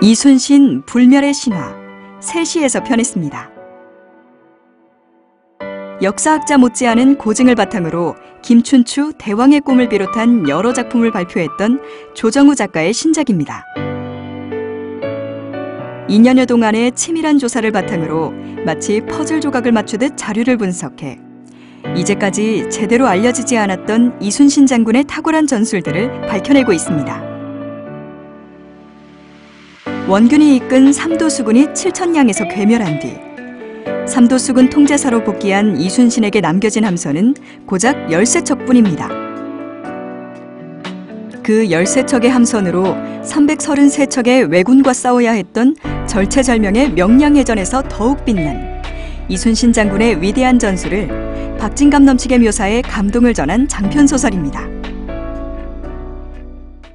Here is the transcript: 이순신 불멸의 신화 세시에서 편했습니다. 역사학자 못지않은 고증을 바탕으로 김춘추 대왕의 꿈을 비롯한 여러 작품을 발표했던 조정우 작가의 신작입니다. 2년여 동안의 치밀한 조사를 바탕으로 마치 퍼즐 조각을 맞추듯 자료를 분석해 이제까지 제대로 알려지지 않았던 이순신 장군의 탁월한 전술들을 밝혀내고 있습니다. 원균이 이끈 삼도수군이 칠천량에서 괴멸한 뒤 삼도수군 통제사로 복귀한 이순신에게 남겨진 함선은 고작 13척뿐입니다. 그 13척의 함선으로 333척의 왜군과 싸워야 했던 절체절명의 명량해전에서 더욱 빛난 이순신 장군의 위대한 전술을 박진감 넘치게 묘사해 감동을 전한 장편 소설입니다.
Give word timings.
이순신 0.00 0.82
불멸의 0.86 1.34
신화 1.34 1.74
세시에서 2.20 2.84
편했습니다. 2.84 3.50
역사학자 6.02 6.56
못지않은 6.56 7.18
고증을 7.18 7.56
바탕으로 7.56 8.14
김춘추 8.40 9.14
대왕의 9.18 9.62
꿈을 9.62 9.88
비롯한 9.88 10.48
여러 10.48 10.72
작품을 10.72 11.10
발표했던 11.10 11.80
조정우 12.14 12.54
작가의 12.54 12.92
신작입니다. 12.92 13.64
2년여 16.08 16.46
동안의 16.46 16.92
치밀한 16.92 17.40
조사를 17.40 17.68
바탕으로 17.72 18.32
마치 18.64 19.00
퍼즐 19.00 19.40
조각을 19.40 19.72
맞추듯 19.72 20.16
자료를 20.16 20.58
분석해 20.58 21.18
이제까지 21.96 22.70
제대로 22.70 23.08
알려지지 23.08 23.56
않았던 23.56 24.18
이순신 24.22 24.66
장군의 24.66 25.04
탁월한 25.08 25.48
전술들을 25.48 26.28
밝혀내고 26.28 26.72
있습니다. 26.72 27.27
원균이 30.08 30.56
이끈 30.56 30.90
삼도수군이 30.90 31.74
칠천량에서 31.74 32.48
괴멸한 32.48 32.98
뒤 32.98 33.18
삼도수군 34.06 34.70
통제사로 34.70 35.22
복귀한 35.22 35.78
이순신에게 35.78 36.40
남겨진 36.40 36.86
함선은 36.86 37.34
고작 37.66 38.06
13척뿐입니다. 38.06 39.06
그 41.42 41.66
13척의 41.66 42.28
함선으로 42.28 42.84
333척의 43.22 44.50
왜군과 44.50 44.94
싸워야 44.94 45.32
했던 45.32 45.76
절체절명의 46.06 46.92
명량해전에서 46.92 47.82
더욱 47.90 48.24
빛난 48.24 48.82
이순신 49.28 49.74
장군의 49.74 50.22
위대한 50.22 50.58
전술을 50.58 51.58
박진감 51.58 52.06
넘치게 52.06 52.38
묘사해 52.38 52.80
감동을 52.80 53.34
전한 53.34 53.68
장편 53.68 54.06
소설입니다. 54.06 54.77